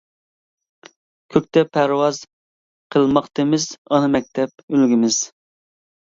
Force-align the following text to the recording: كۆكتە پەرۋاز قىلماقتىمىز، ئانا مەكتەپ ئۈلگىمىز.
كۆكتە 1.33 1.61
پەرۋاز 1.75 2.21
قىلماقتىمىز، 2.95 3.65
ئانا 3.91 4.09
مەكتەپ 4.15 4.65
ئۈلگىمىز. 4.79 5.19